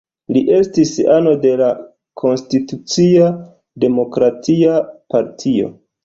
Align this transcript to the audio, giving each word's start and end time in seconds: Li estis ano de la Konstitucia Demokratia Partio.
Li 0.35 0.41
estis 0.59 0.91
ano 1.15 1.33
de 1.41 1.49
la 1.59 1.65
Konstitucia 2.21 3.27
Demokratia 3.83 4.79
Partio. 5.17 5.69